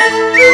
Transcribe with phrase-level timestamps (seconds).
[0.00, 0.44] Música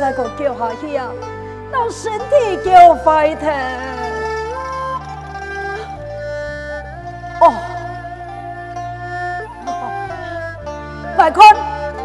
[0.00, 1.08] 再个叫下去啊，
[1.70, 3.50] 到身体叫坏掉。
[7.42, 7.52] 哦，
[11.18, 11.54] 来看，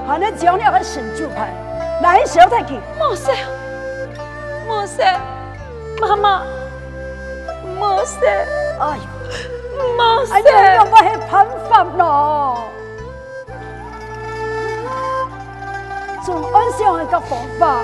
[0.05, 1.53] 还能叫你个神主牌，
[2.01, 2.77] 来小太去。
[2.99, 3.33] 莫说，
[4.67, 5.05] 莫说，
[6.01, 6.43] 妈妈，
[7.79, 8.27] 莫说，
[8.81, 9.03] 哎呦。
[9.97, 12.57] 冇事，哎呀，我系喷发咯，
[16.25, 17.83] 仲安上一个方法，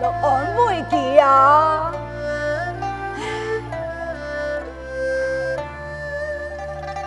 [0.00, 1.92] 就安慰佢啊。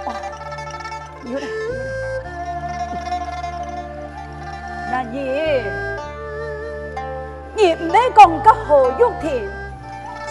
[0.06, 0.08] 哦，
[1.26, 1.46] 有啦，
[4.90, 5.18] 兰儿，
[7.56, 9.44] 你唔系讲个何玉田，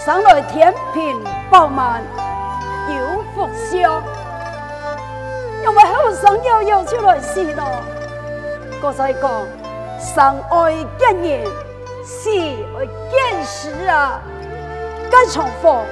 [0.03, 2.03] 生来天平饱满。
[2.89, 4.03] 有福相，
[5.63, 7.83] 因为后生又要出来事咯。
[8.81, 9.47] 个仔讲，
[10.05, 11.47] 生爱见人，
[12.05, 14.21] 死爱见尸啊！
[15.11, 15.83] 该重逢，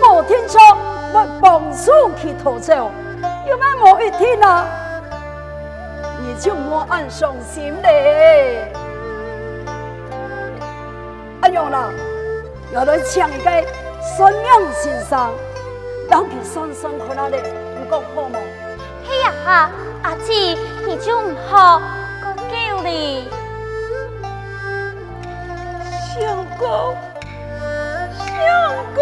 [0.00, 0.78] 莫天窗，
[1.12, 2.90] 莫帮助去逃走，
[3.46, 4.64] 有咩莫一天啊？
[6.22, 8.72] 你就莫安伤心嘞。
[11.42, 11.90] 阿阳啦，
[12.72, 13.64] 要来抢个
[14.16, 15.30] 算命先生。
[16.08, 18.38] 当佢生生可那咧，唔讲好冇？
[19.06, 19.70] 嘿呀哈，
[20.02, 20.32] 阿姊，
[20.86, 21.80] 你就唔好
[22.22, 23.28] 讲叫你，
[26.60, 26.94] 相公，
[28.18, 29.00] 相公。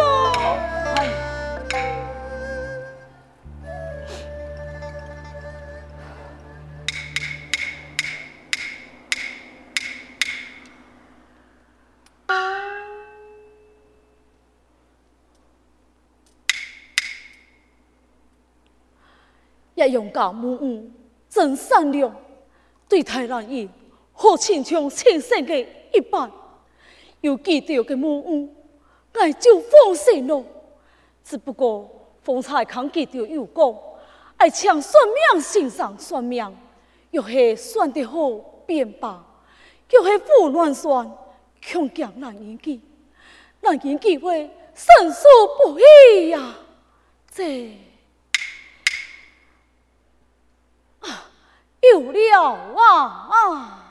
[19.75, 20.91] 也用家母母
[21.29, 22.15] 真善良，
[22.89, 23.69] 对待兰儿
[24.13, 26.31] 好亲像亲生的一般。
[27.21, 28.55] 又记得嘅母母，
[29.13, 30.45] 爱就放心咯。
[31.25, 31.91] 只不过
[32.23, 33.77] 方才看记得有讲，
[34.37, 36.57] 爱请算命先生算命，
[37.11, 38.31] 又是算得好
[38.67, 39.25] 便罢，
[39.91, 41.11] 又是胡乱算，
[41.73, 42.81] 恐惊兰儿记，
[43.63, 45.25] 兰儿记会生疏
[45.65, 46.55] 不已呀，
[47.31, 47.77] 这。
[51.93, 53.29] 有了啊！
[53.31, 53.88] 啊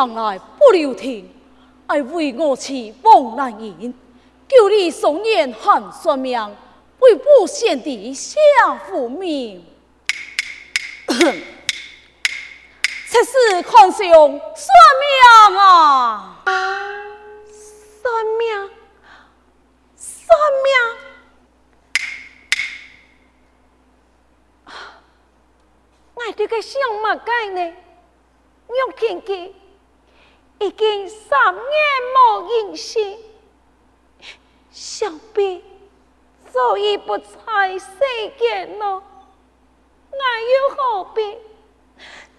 [0.00, 1.30] 行来不留情，
[1.86, 3.92] 爱为我妻王兰英，
[4.48, 6.56] 救你松言喊算命，
[7.00, 8.40] 为不贤弟下
[8.88, 9.62] 福命。
[11.06, 11.22] 此
[13.24, 16.40] 事看上算命啊！
[18.00, 18.70] 算命，
[19.96, 20.72] 算命，
[26.14, 27.60] 我 这个想嘛该呢？
[28.68, 29.52] 玉婷姐。
[30.60, 31.64] 已经三年
[32.14, 33.18] 无音信，
[34.70, 35.64] 想必
[36.52, 37.88] 早已不在世
[38.38, 39.02] 间了。
[40.10, 41.38] 我又何必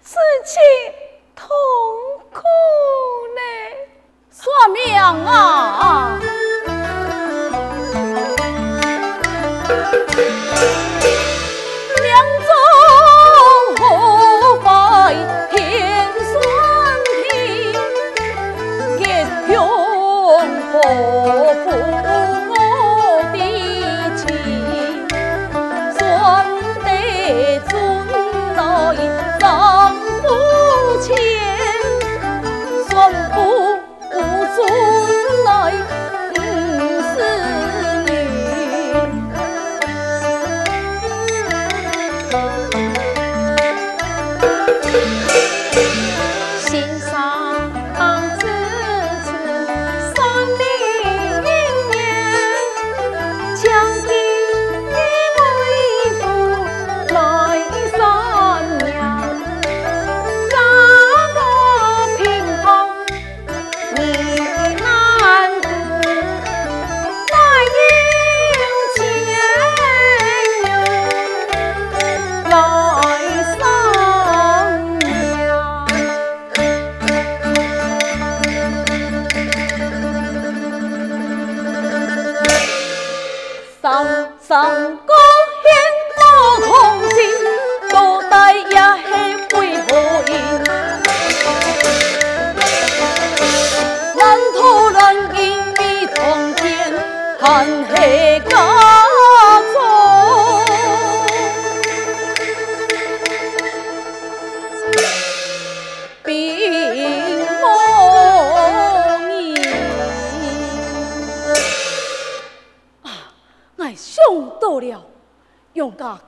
[0.01, 0.59] 自己
[1.35, 1.47] 痛
[2.31, 2.41] 苦
[3.35, 3.41] 呢？
[4.29, 6.19] 算命啊！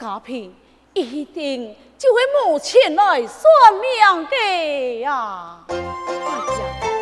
[0.03, 0.53] 家平
[0.93, 5.59] 一定就会母亲来算命的呀！
[5.69, 6.92] 哎呀！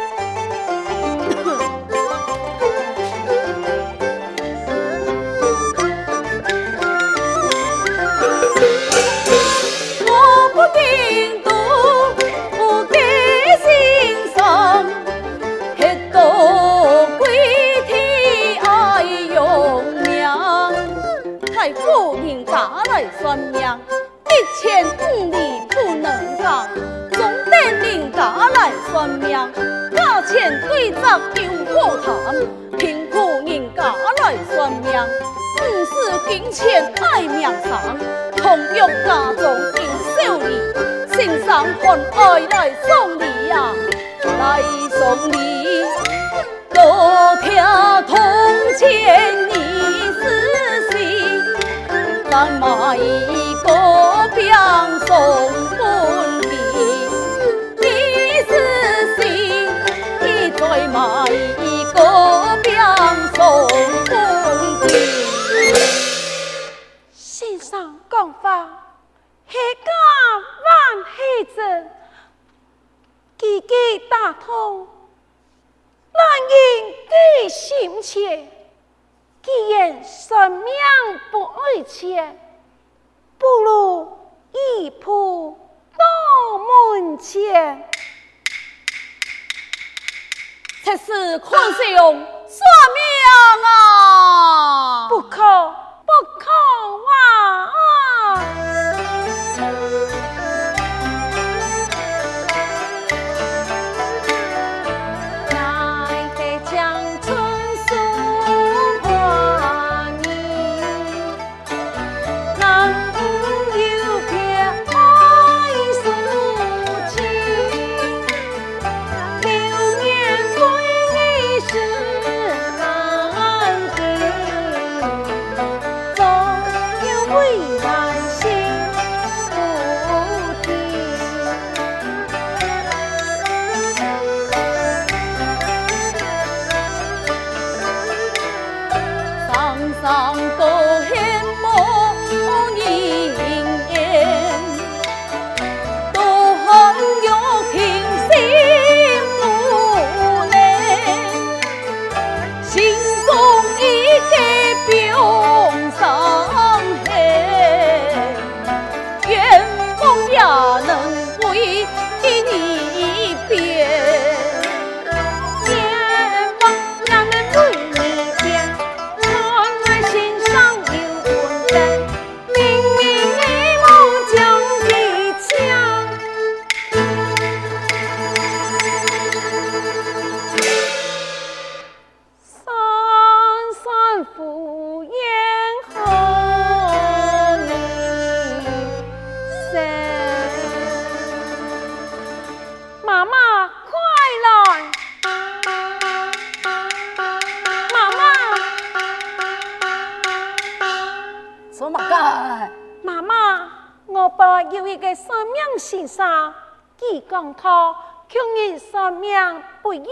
[207.54, 207.96] 他
[208.28, 210.04] 穷人算命不要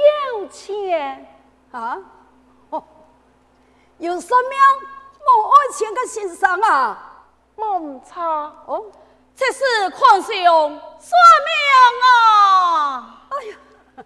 [0.49, 1.25] 钱
[1.71, 1.97] 啊？
[2.69, 2.83] 哦，
[3.97, 4.57] 有算命
[5.19, 6.97] 冇爱钱的先生啊？
[7.55, 8.85] 唔错哦，
[9.35, 11.11] 这是宽兄算
[11.45, 11.51] 命
[12.05, 13.25] 啊！
[13.29, 14.03] 哎呀，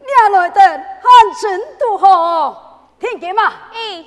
[0.00, 0.06] 你
[0.36, 3.52] 来的很真多好，听见吗？
[3.72, 4.04] 嗯，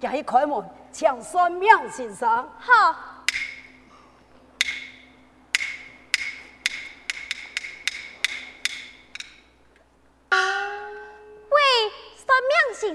[0.00, 2.28] 家一开门，请算命先生。
[2.58, 2.94] 好。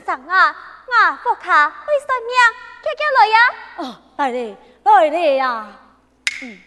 [0.08, 0.56] 先生啊，
[0.88, 2.34] 我福卡会算命，
[2.82, 3.36] 快叫来呀！
[3.76, 3.82] 哦，
[4.16, 5.68] 来嘞，来嘞呀！
[6.42, 6.58] 嗯。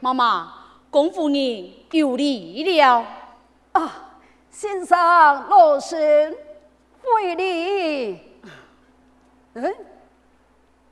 [0.00, 0.52] 妈妈，
[0.90, 3.06] 公夫人有礼了。
[3.72, 3.94] 啊，
[4.50, 4.98] 先生
[5.48, 6.36] 老身
[7.00, 8.20] 回礼。
[9.54, 9.74] 嗯，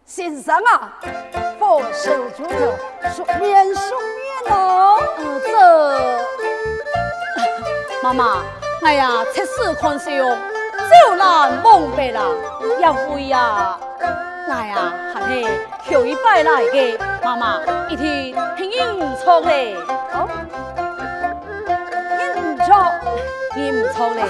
[0.07, 1.50] 先生啊。
[1.93, 2.55] 手足头，
[3.11, 4.57] 素面素面哦。
[5.45, 5.51] 这
[8.03, 8.43] 妈妈，
[8.83, 12.23] 哎呀，七世宽兄，少男梦白啦，
[12.81, 13.79] 要会呀。
[14.49, 19.77] 哎呀，还是后一拜来嘅，妈妈一听听唔错嘞。
[20.13, 20.29] 哦，
[22.37, 22.69] 唔错，
[23.57, 24.23] 唔错嘞。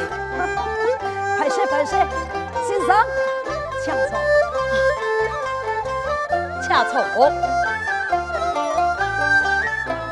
[1.39, 1.97] 拍谢拍谢，
[2.67, 3.07] 先生，
[3.83, 4.30] 请坐。
[6.71, 7.03] 下错，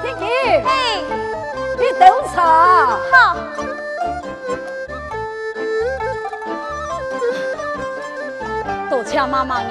[0.02, 0.24] 天琪，
[0.66, 1.04] 嘿，
[1.78, 2.98] 你等茶。
[3.12, 3.36] 好。
[8.90, 9.70] 多谢妈妈你，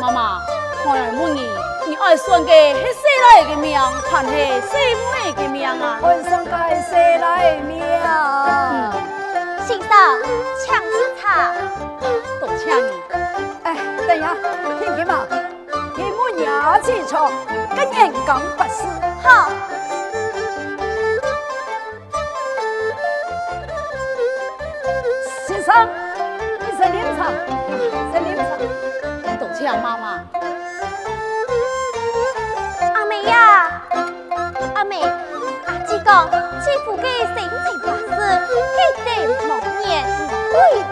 [0.00, 0.40] 妈妈，
[0.86, 1.50] 我来问你，
[1.88, 4.30] 你爱算嘅系谁来的命，还是
[4.70, 5.98] 谁妹嘅命啊？
[6.04, 7.82] 爱算嘅系谁来嘅命？
[9.66, 9.90] 先生，
[10.64, 10.86] 请吃
[11.20, 11.52] 茶。
[12.38, 12.92] 多谢你。
[13.64, 13.74] 哎，
[14.06, 14.36] 等一下，
[14.78, 15.26] 天琪嘛。
[16.42, 17.30] 娘子错
[17.76, 18.82] 跟人讲不是。
[19.22, 19.48] 哈。
[25.46, 25.88] 先生
[26.58, 27.22] 你在里头
[28.12, 28.40] 在里头
[29.22, 29.42] 你走
[29.80, 30.24] 妈妈。
[32.92, 33.80] 阿妹呀
[34.74, 38.10] 阿妹阿姐讲千不给信这个是
[38.74, 40.04] 非得劳念
[40.52, 40.91] 勿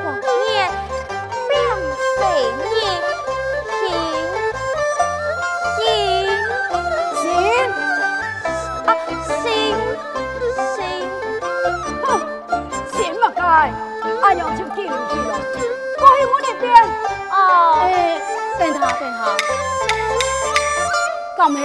[21.41, 21.63] 咁系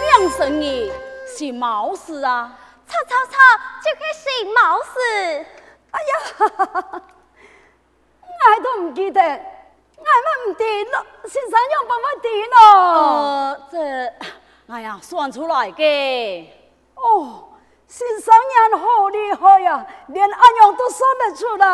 [0.00, 0.90] 两生意
[1.26, 2.50] 是毛事啊？
[2.88, 3.36] 吵吵吵，
[3.84, 4.00] 就系
[4.40, 5.46] 行冇事。
[5.90, 6.12] 哎呀，
[8.30, 11.04] 我都唔记得，我乜唔掂咯？
[11.24, 12.56] 先生有办法掂咯？
[12.88, 13.74] 呃，这，
[14.72, 16.46] 哎呀，算出来嘅。
[16.94, 17.50] 哦，
[17.86, 18.34] 先生
[18.70, 21.66] 人好厉害呀、啊，连阿娘都算得出来。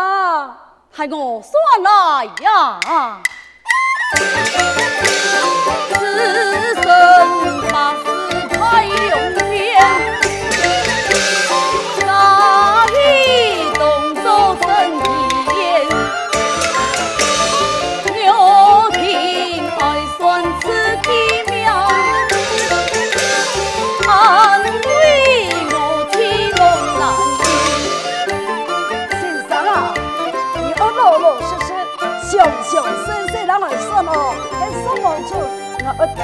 [0.95, 2.81] 系我算来呀，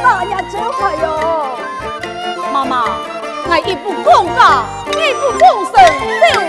[0.02, 1.58] 大呀真好哟。
[2.52, 2.84] 妈妈，
[3.48, 5.74] 我一不公家，一不奉神，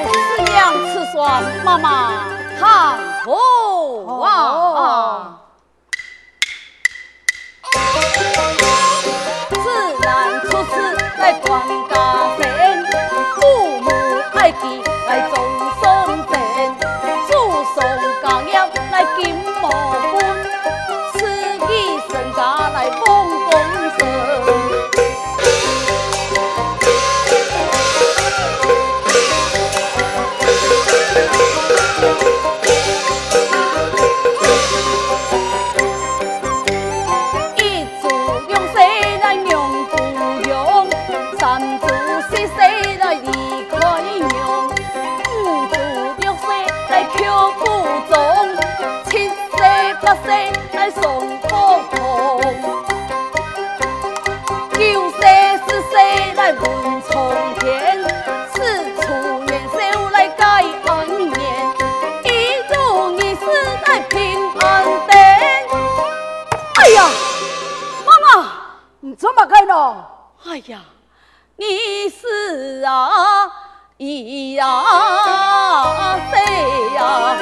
[0.06, 0.54] 就是娘
[0.92, 1.44] 吃酸。
[1.64, 2.12] 妈妈，
[2.60, 5.39] 看我啊！
[50.00, 50.22] 世八世
[50.74, 51.02] 来送
[51.42, 51.48] 福
[51.92, 52.42] 通，
[54.72, 54.80] 九
[55.12, 55.18] 世
[55.68, 55.92] 十世
[56.36, 56.62] 来问
[57.02, 57.10] 苍
[57.60, 58.00] 天，
[58.54, 58.58] 四
[59.02, 59.04] 处
[59.44, 59.78] 年少
[60.12, 60.90] 来改安
[61.30, 61.38] 年，
[62.24, 62.28] 一
[62.70, 62.74] 族
[63.14, 63.44] 二世
[63.86, 64.18] 来平
[64.60, 64.64] 安
[65.10, 65.12] 定。
[66.76, 66.98] 哎呀！
[68.06, 68.48] 妈妈，
[69.02, 69.78] 你怎么开咯？
[70.46, 70.80] 哎呀，
[71.58, 73.52] 你是啊，
[73.98, 74.66] 一呀，
[76.32, 76.36] 谁
[76.96, 77.36] 呀，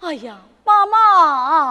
[0.00, 1.68] 哎呀，妈妈，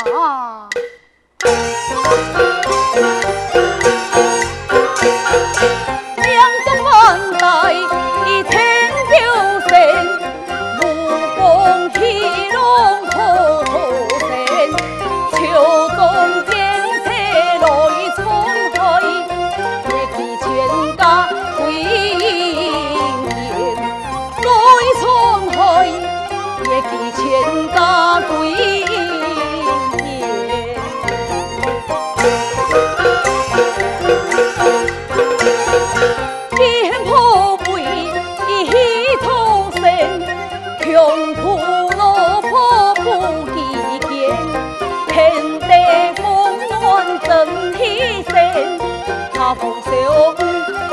[49.34, 49.92] 他风雄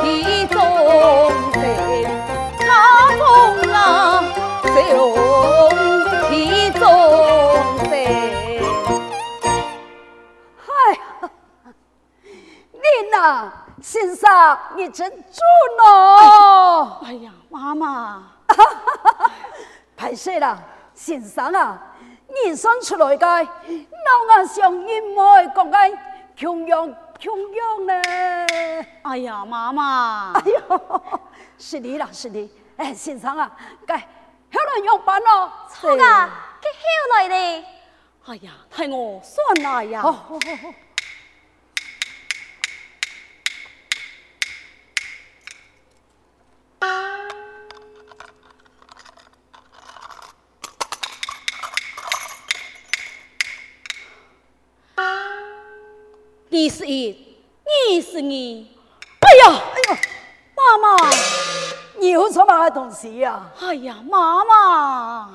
[0.02, 0.60] 体众
[1.52, 1.62] 生，
[2.58, 3.22] 他风
[3.72, 4.24] 浪
[4.64, 4.74] 雄
[6.28, 6.80] 体众
[7.78, 7.90] 生。
[10.66, 11.00] 哎呀，
[12.72, 13.50] 你呐，
[13.80, 15.22] 先生，你真准
[15.86, 16.98] 哦！
[17.04, 18.22] 哎呀，妈妈，
[19.98, 20.58] 歹势啦，
[20.94, 21.78] 先生啊，
[22.28, 25.16] 你算出来嘅，老眼上一妹
[25.54, 25.96] 讲嘅
[26.36, 26.94] 穷养
[27.24, 28.02] 穷用呢？
[29.00, 31.02] 哎呀，妈妈哎，呦，
[31.56, 32.50] 是你啦，是你。
[32.76, 33.50] 哎，先生啊，
[33.86, 35.50] 该后来用班咯。
[35.70, 36.28] 错啊，
[36.60, 37.34] 给后来的，
[38.26, 40.02] 哎呀，太我算了呀。
[40.02, 40.74] 好好好
[56.64, 57.14] 你是一，
[57.90, 58.66] 你是你。
[59.20, 60.00] 哎呀，哎呀，
[60.56, 61.10] 妈妈，
[61.98, 65.28] 你有什么东西呀、哎呀，妈妈。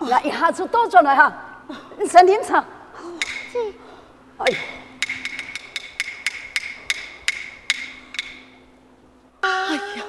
[0.00, 1.32] 来一下子倒转来哈，
[2.08, 2.64] 三连场。
[4.38, 4.58] 哎呀！
[9.40, 10.04] 哎呀！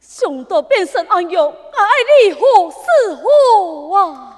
[0.00, 1.52] 想到变身安阳，爱
[2.22, 4.31] 你何是何啊？